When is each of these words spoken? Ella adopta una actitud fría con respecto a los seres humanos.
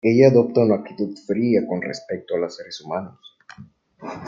Ella 0.03 0.27
adopta 0.29 0.61
una 0.63 0.75
actitud 0.77 1.15
fría 1.15 1.67
con 1.67 1.79
respecto 1.79 2.33
a 2.35 2.39
los 2.39 2.55
seres 2.57 2.81
humanos. 2.81 3.19